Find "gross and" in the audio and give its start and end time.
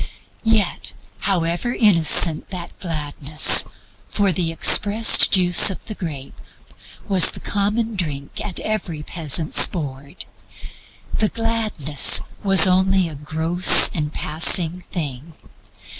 13.13-14.11